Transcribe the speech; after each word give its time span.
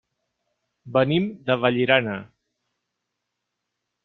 Venim 0.95 1.27
de 1.51 1.57
Vallirana. 1.65 2.17